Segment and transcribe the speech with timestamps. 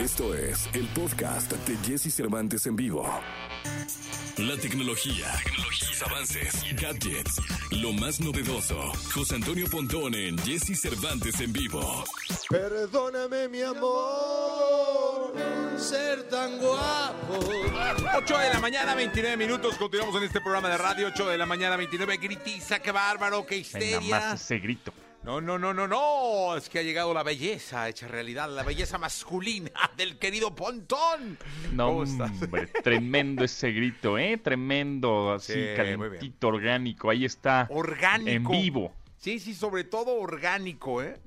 [0.00, 3.06] Esto es el podcast de Jesse Cervantes en vivo.
[4.38, 8.80] La tecnología, tecnologías, avances, gadgets, lo más novedoso.
[9.12, 12.02] José Antonio Pontón en Jesse Cervantes en vivo.
[12.48, 15.34] Perdóname, mi amor,
[15.76, 17.38] ser tan guapo.
[18.16, 19.76] 8 de la mañana, 29 minutos.
[19.76, 21.08] Continuamos en este programa de radio.
[21.08, 22.16] 8 de la mañana, 29.
[22.16, 24.00] Gritiza, qué bárbaro, qué histeria.
[24.00, 24.94] nada más ese grito.
[25.22, 26.56] No, no, no, no, no.
[26.56, 31.38] Es que ha llegado la belleza hecha realidad, la belleza masculina del querido Pontón.
[31.72, 34.38] No, hombre, tremendo ese grito, ¿eh?
[34.38, 37.10] Tremendo, así, Sí, calentito, orgánico.
[37.10, 37.66] Ahí está.
[37.70, 38.30] Orgánico.
[38.30, 38.94] En vivo.
[39.18, 41.20] Sí, sí, sobre todo orgánico, ¿eh?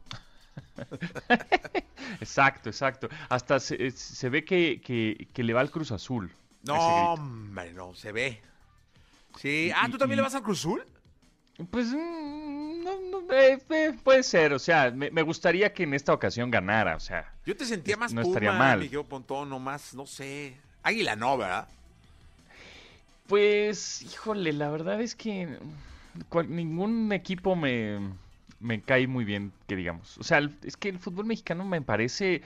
[2.19, 3.09] Exacto, exacto.
[3.29, 6.31] Hasta se, se ve que, que- que le va al Cruz Azul.
[6.63, 8.41] No, hombre, no, se ve.
[9.37, 9.71] Sí.
[9.75, 10.83] Ah, ¿tú también y- le vas al Cruz Azul?
[11.69, 12.42] Pues, mm,
[12.83, 14.53] no, no, eh, eh, puede ser.
[14.53, 16.95] O sea, me, me gustaría que en esta ocasión ganara.
[16.95, 18.79] O sea, Yo te sentía más No Puma, estaría mal.
[18.79, 20.55] mi querido Pontón, no más, no sé.
[20.83, 21.67] Águila no, ¿verdad?
[23.27, 25.57] Pues, híjole, la verdad es que
[26.29, 27.99] cual- ningún equipo me,
[28.59, 30.17] me cae muy bien, que digamos.
[30.17, 32.41] O sea, el- es que el fútbol mexicano me parece,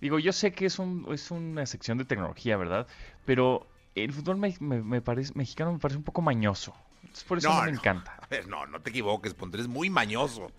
[0.00, 2.86] digo, yo sé que es, un, es una sección de tecnología, ¿verdad?
[3.26, 6.74] Pero el fútbol me, me- me parece, mexicano me parece un poco mañoso.
[7.02, 8.16] Entonces, por eso no, me encanta.
[8.22, 10.50] A ver, no, no te equivoques, Pontón, es muy mañoso.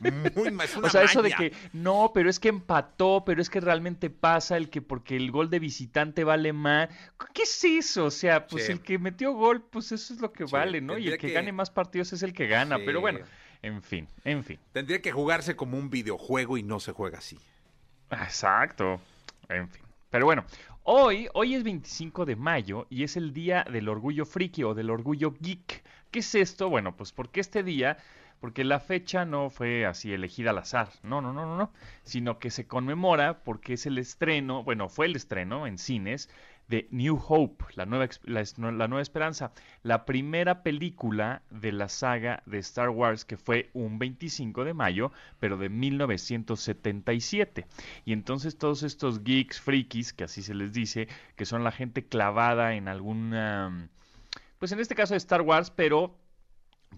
[0.00, 3.40] Muy ma- es una O sea, eso de que no, pero es que empató, pero
[3.40, 6.88] es que realmente pasa el que porque el gol de visitante vale más.
[7.32, 8.06] ¿Qué es eso?
[8.06, 8.72] O sea, pues Sí.
[8.72, 10.98] el que metió gol, pues eso es lo que Sí, vale, ¿no?
[10.98, 12.76] Y el que, que- gane más partidos es el que gana.
[12.78, 12.82] Sí.
[12.84, 13.20] Pero bueno,
[13.62, 14.58] en fin, en fin.
[14.72, 17.38] Tendría que jugarse como un videojuego y no se juega así.
[18.10, 19.00] Exacto.
[19.48, 19.82] En fin.
[20.12, 20.44] Pero bueno,
[20.82, 24.90] hoy, hoy es 25 de mayo y es el día del orgullo friki o del
[24.90, 25.82] orgullo geek.
[26.10, 26.68] ¿Qué es esto?
[26.68, 27.96] Bueno, pues porque este día,
[28.38, 32.38] porque la fecha no fue así elegida al azar, no, no, no, no, no, sino
[32.38, 36.28] que se conmemora porque es el estreno, bueno, fue el estreno en cines
[36.68, 42.58] de New Hope, la nueva, la nueva esperanza, la primera película de la saga de
[42.58, 47.66] Star Wars que fue un 25 de mayo, pero de 1977.
[48.04, 52.04] Y entonces todos estos geeks, frikis, que así se les dice, que son la gente
[52.04, 53.88] clavada en alguna,
[54.58, 56.16] pues en este caso de Star Wars, pero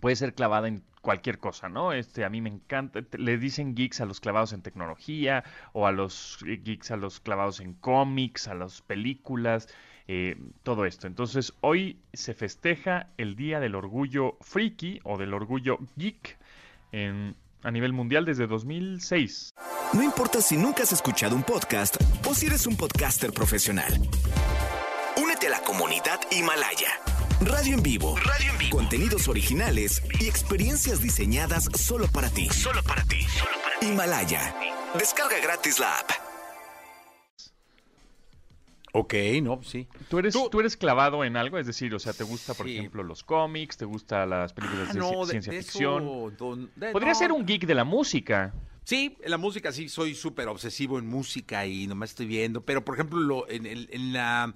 [0.05, 1.95] puede ser clavada en cualquier cosa, ¿no?
[1.95, 5.93] Este, a mí me encanta, le dicen geeks a los clavados en tecnología, o a
[5.93, 9.67] los eh, geeks a los clavados en cómics, a las películas,
[10.07, 11.07] eh, todo esto.
[11.07, 16.37] Entonces, hoy se festeja el Día del Orgullo Friki o del Orgullo Geek
[17.63, 19.55] a nivel mundial desde 2006.
[19.95, 21.97] No importa si nunca has escuchado un podcast
[22.29, 23.91] o si eres un podcaster profesional.
[25.17, 26.91] Únete a la comunidad Himalaya.
[27.41, 28.17] Radio en vivo.
[28.17, 28.77] Radio en vivo.
[28.79, 32.49] Contenidos originales y experiencias diseñadas solo para ti.
[32.51, 33.19] Solo para ti.
[33.83, 34.55] Himalaya.
[34.99, 36.11] Descarga gratis la app.
[38.97, 39.89] Ok, no, sí.
[40.09, 41.59] ¿Tú eres, Tú- ¿Tú eres clavado en algo?
[41.59, 42.79] Es decir, o sea, ¿te gusta, por Sí.
[42.79, 43.77] ejemplo, los cómics?
[43.77, 46.03] ¿Te gustan las películas Ah, de, no, de- ciencia de ficción?
[46.05, 47.19] eso, don- de- Podría no.
[47.19, 48.55] ser un geek de la música.
[48.85, 52.85] Sí, en la música sí soy súper obsesivo en música y nomás estoy viendo, pero
[52.85, 54.55] por ejemplo lo- en, el- en la, en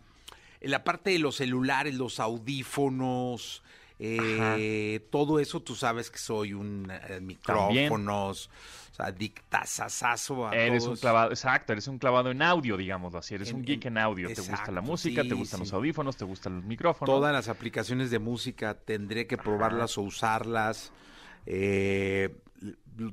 [0.60, 3.62] la parte de los celulares, los audífonos,
[4.00, 8.48] eh, todo eso tú sabes que soy un eh, micrófonos,
[8.92, 13.34] o sea, a Eres un clavado, exacto, eres un clavado en audio, digámoslo así.
[13.34, 14.28] Eres En- un geek en- en audio.
[14.28, 17.12] te gusta la música, te sí, gustan los audífonos, te gustan los micrófonos.
[17.14, 20.92] Todas las aplicaciones de música tendré que probarlas o usarlas.
[21.50, 22.34] eh,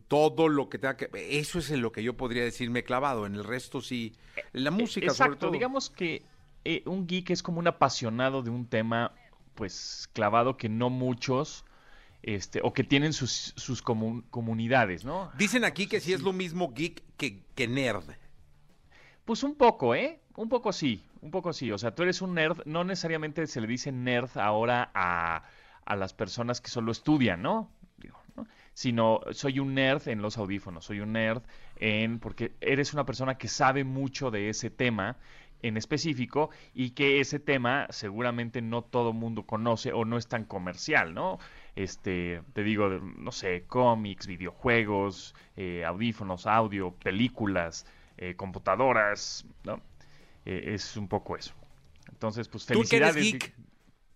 [0.07, 1.09] todo lo que tenga que...
[1.13, 3.25] Eso es en lo que yo podría decirme clavado.
[3.25, 4.13] En el resto sí.
[4.51, 5.51] La música sobre Exacto, todo.
[5.51, 6.23] digamos que
[6.66, 9.14] eh, un geek es como un apasionado de un tema,
[9.53, 11.64] pues, clavado que no muchos,
[12.24, 15.31] este, o que tienen sus, sus comun- comunidades, ¿no?
[15.38, 18.03] Dicen aquí que sí es lo mismo geek que, que nerd.
[19.26, 20.20] Pues un poco, ¿eh?
[20.36, 21.72] Un poco sí, un poco sí.
[21.72, 25.44] O sea, tú eres un nerd, no necesariamente se le dice nerd ahora a,
[25.86, 27.72] a las personas que solo estudian, ¿no?
[27.97, 28.46] Digo, ¿no?
[28.74, 31.42] Sino soy un nerd en los audífonos, soy un nerd
[31.78, 35.18] en porque eres una persona que sabe mucho de ese tema
[35.61, 40.46] en específico y que ese tema seguramente no todo mundo conoce o no es tan
[40.46, 41.40] comercial, ¿no?
[41.75, 47.85] Este, te digo, no sé, cómics, videojuegos, eh, audífonos, audio, películas,
[48.17, 49.81] eh, computadoras, ¿no?
[50.46, 51.53] Eh, es un poco eso.
[52.11, 53.53] Entonces, pues ¿Tú que eres felicidades.
[53.53, 53.55] geek?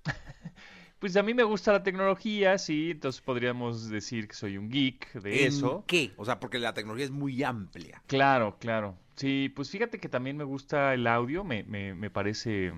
[1.00, 5.14] Pues a mí me gusta la tecnología, sí, entonces podríamos decir que soy un geek
[5.14, 5.86] de ¿En eso.
[5.88, 6.12] qué?
[6.18, 8.04] O sea, porque la tecnología es muy amplia.
[8.06, 8.98] Claro, claro.
[9.20, 12.72] Sí, pues fíjate que también me gusta el audio, me, me, me parece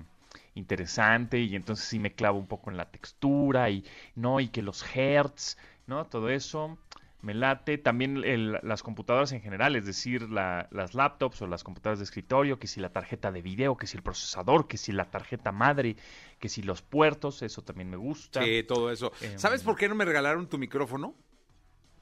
[0.56, 3.84] interesante y entonces sí me clavo un poco en la textura y
[4.16, 5.56] no, y que los hertz,
[5.86, 6.04] ¿no?
[6.06, 6.78] Todo eso.
[7.20, 7.78] me late.
[7.78, 12.04] También el- las computadoras en general, es decir, la- las laptops o las computadoras de
[12.04, 15.52] escritorio, que si la tarjeta de video, que si el procesador, que si la tarjeta
[15.52, 15.94] madre,
[16.40, 18.44] que si los puertos, eso también me gusta.
[18.44, 19.12] Sí, todo eso.
[19.20, 19.38] Em.
[19.38, 21.14] ¿Sabes por qué no me regalaron tu micrófono?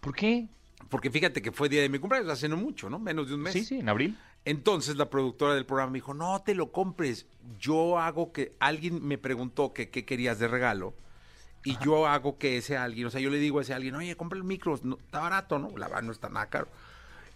[0.00, 0.48] ¿Por qué?
[0.88, 2.98] Porque fíjate que fue día de mi cumpleaños, hace no mucho, ¿no?
[2.98, 3.52] Menos de un mes.
[3.52, 4.16] Sí, sí, en abril.
[4.44, 7.26] Entonces la productora del programa me dijo, no te lo compres.
[7.58, 10.94] Yo hago que alguien me preguntó que qué querías de regalo.
[11.62, 14.16] Y yo hago que ese alguien, o sea, yo le digo a ese alguien, oye,
[14.16, 15.76] compra el micro, no, está barato, ¿no?
[15.76, 16.68] La verdad no está nada caro.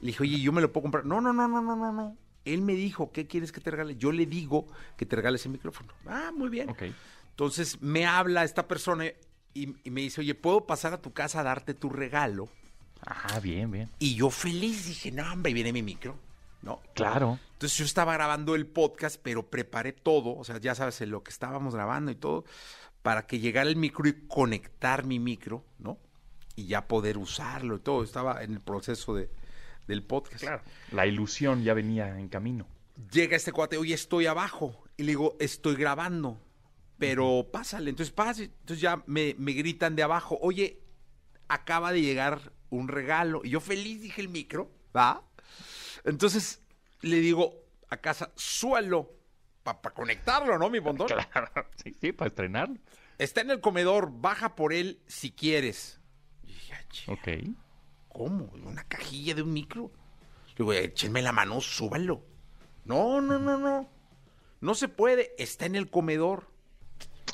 [0.00, 1.04] Le dije, oye, yo me lo puedo comprar.
[1.04, 2.16] No, no, no, no, no, no, no.
[2.46, 3.96] Él me dijo, ¿qué quieres que te regale?
[3.96, 4.66] Yo le digo
[4.96, 5.92] que te regale ese micrófono.
[6.06, 6.74] Ah, muy bien.
[7.30, 9.06] Entonces me habla esta persona
[9.52, 12.48] y, y me dice, oye, ¿puedo pasar a tu casa a darte tu regalo?
[13.06, 13.90] Ah, bien, bien.
[13.98, 16.16] Y yo feliz dije, no, hombre, viene mi micro.
[16.64, 16.80] ¿No?
[16.94, 17.38] Claro.
[17.52, 21.30] Entonces yo estaba grabando el podcast, pero preparé todo, o sea, ya sabes, lo que
[21.30, 22.44] estábamos grabando y todo,
[23.02, 25.98] para que llegara el micro y conectar mi micro, ¿no?
[26.56, 28.02] Y ya poder usarlo y todo.
[28.02, 29.28] Estaba en el proceso de,
[29.86, 30.42] del podcast.
[30.42, 30.62] Claro.
[30.90, 32.66] La ilusión ya venía en camino.
[33.12, 34.84] Llega este cuate, oye, estoy abajo.
[34.96, 36.38] Y le digo, estoy grabando,
[36.98, 37.90] pero pásale.
[37.90, 38.44] Entonces pase.
[38.44, 40.80] Entonces ya me, me gritan de abajo, oye,
[41.48, 43.42] acaba de llegar un regalo.
[43.44, 45.22] Y yo feliz dije el micro, ¿va?
[46.04, 46.60] Entonces
[47.00, 47.54] le digo
[47.90, 49.10] a casa, suelo
[49.62, 51.08] para conectarlo, ¿no, mi bondón?
[51.32, 51.50] Claro.
[51.82, 52.76] Sí, sí, para estrenarlo.
[53.18, 56.00] Está en el comedor, baja por él si quieres.
[56.42, 57.28] Y dije, "Ah, Ok.
[58.08, 58.44] ¿cómo?
[58.64, 59.90] ¿Una cajilla de un micro?
[60.48, 62.24] Le digo, échenme la mano, súbanlo.
[62.84, 63.88] No, no, no, no.
[64.60, 66.48] No se puede, está en el comedor.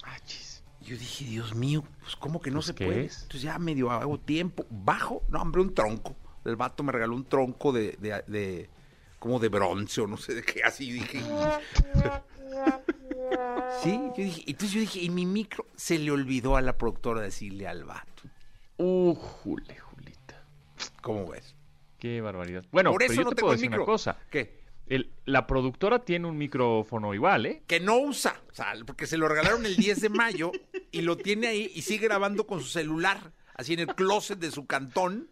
[0.05, 0.63] Ah, chis.
[0.81, 3.05] Yo dije, Dios mío, pues ¿cómo que no Pues, se ¿qué puede?
[3.07, 3.17] es?
[3.23, 6.17] Entonces ya medio hago tiempo, bajo, no, hombre, un tronco.
[6.45, 8.71] El vato me regaló un tronco de, de, de-
[9.19, 11.21] como de bronce o no sé de qué, así dije.
[13.83, 17.21] sí, yo dije, entonces yo dije, y mi micro se le olvidó a la productora
[17.21, 18.23] decirle al vato.
[18.79, 20.43] Uh, jule, Julita.
[21.03, 21.55] ¿Cómo ves?
[21.99, 22.65] Qué barbaridad.
[22.73, 23.85] Bueno, Por pero eso yo no te tengo puedo el decir micro.
[23.85, 24.19] una cosa.
[24.31, 24.61] ¿Qué?
[24.87, 27.63] El- la productora tiene un micrófono igual, ¿eh?
[27.67, 30.51] que no usa, o sea, porque se lo regalaron el 10 de mayo
[30.91, 34.51] y lo tiene ahí y sigue grabando con su celular, así en el closet de
[34.51, 35.29] su cantón,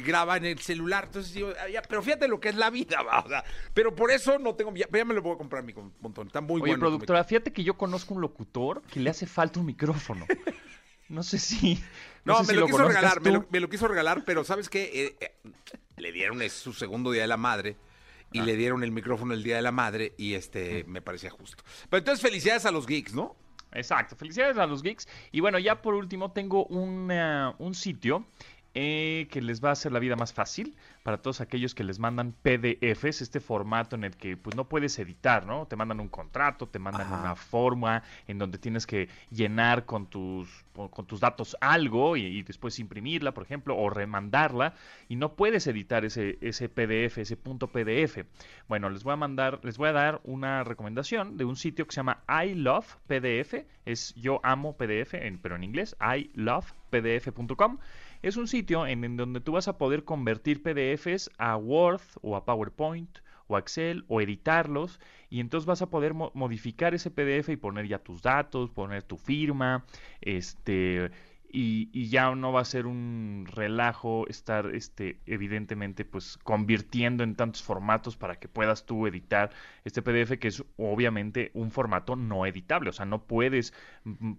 [0.00, 1.04] graba en el celular.
[1.04, 3.94] Entonces digo, "Ah, ya, pero fíjate lo que es la vida, va, o sea, pero
[3.94, 6.72] por eso no tengo, ya, ya me lo puedo comprar mi montón, está muy Oye,
[6.72, 6.80] bueno.
[6.80, 10.26] productora, fíjate que yo conozco un locutor que le hace falta un micrófono.
[11.08, 11.82] No sé si.
[12.24, 14.70] No, sé me si lo, quiso regalar, me lo, me lo quiso regalar, pero ¿sabes
[14.70, 14.90] qué?
[14.94, 15.34] Eh, eh,
[15.98, 17.76] le dieron es su segundo día de la madre
[18.32, 18.44] y Ah.
[18.44, 21.62] le dieron el micrófono el día de la madre y este me parecía justo.
[21.90, 23.36] Pero entonces felicidades a los geeks, ¿no?
[23.72, 25.06] Exacto, felicidades a los geeks.
[25.30, 28.24] Y bueno, ya por último tengo una- un sitio
[28.74, 31.98] eh, que les va a hacer la vida más fácil para todos aquellos que les
[31.98, 35.66] mandan PDFs, este formato en el que pues no puedes editar, ¿no?
[35.66, 37.20] Te mandan un contrato, te mandan Ajá.
[37.20, 40.48] una forma en donde tienes que llenar con tus,
[40.90, 44.74] con tus datos algo y, y después imprimirla, por ejemplo, o remandarla
[45.08, 48.24] y no puedes editar ese, ese PDF, ese punto PDF.
[48.68, 51.92] Bueno, les voy a mandar, les voy a dar una recomendación de un sitio que
[51.92, 57.78] se llama I Love PDF, es yo amo PDF, en- pero en inglés, ilovepdf.com.
[58.24, 62.46] Es un sitio en, donde tú vas a poder convertir PDFs a Word o a
[62.46, 63.18] PowerPoint
[63.48, 64.98] o Excel o editarlos
[65.28, 69.02] y entonces vas a poder mo- modificar ese PDF y poner ya tus datos, poner
[69.02, 69.84] tu firma,
[70.22, 71.10] este
[71.56, 77.62] y, ya no va a ser un relajo estar este evidentemente pues convirtiendo en tantos
[77.62, 79.50] formatos para que puedas tú editar
[79.84, 83.72] este PDF que es obviamente un formato no editable, o sea, no puedes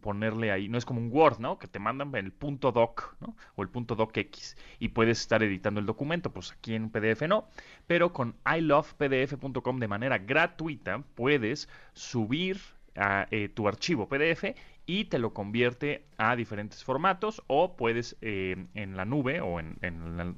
[0.02, 1.58] ponerle ahí, no es como un Word, ¿no?
[1.58, 3.38] Que te mandan el punto doc, ¿no?
[3.56, 7.22] O el punto docx y puedes estar editando el documento, pues aquí en un PDF
[7.30, 7.48] no,
[7.88, 14.56] pero con ilovepdf.com de manera gratuita puedes subir a, eh, tu archivo PDF
[14.88, 19.78] y te lo convierte a diferentes formatos o puedes eh, en la nube o en,
[19.82, 20.36] en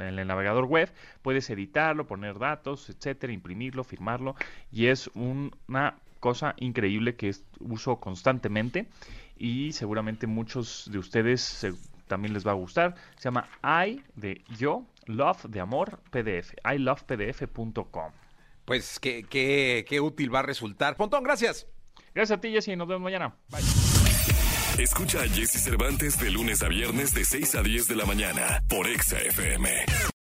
[0.00, 0.90] el navegador web
[1.22, 4.34] puedes editarlo, poner datos, etcétera, imprimirlo, firmarlo
[4.72, 8.86] y es un- una cosa increíble que uso constantemente
[9.38, 11.66] y seguramente muchos de ustedes
[12.06, 12.94] también les va a gustar.
[13.16, 18.12] Se llama I de yo, love de amor, PDF, ilovepdf.com.
[18.64, 20.96] Pues qué, qué, qué útil va a resultar.
[20.96, 21.66] Pontón, gracias.
[22.14, 23.34] Gracias a ti, Jessy, nos vemos mañana.
[24.78, 28.62] Escucha a Jesse Cervantes de lunes a viernes de 6 a 10 de la mañana
[28.68, 30.10] por Exa FM.